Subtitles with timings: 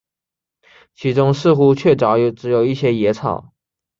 [0.95, 3.53] 其中似乎确凿只有一些野草